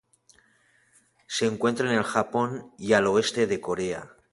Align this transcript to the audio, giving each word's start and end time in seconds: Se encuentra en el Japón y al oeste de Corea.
Se 1.27 1.45
encuentra 1.45 1.87
en 1.91 1.95
el 1.95 2.03
Japón 2.03 2.73
y 2.79 2.93
al 2.93 3.05
oeste 3.05 3.45
de 3.45 3.61
Corea. 3.61 4.15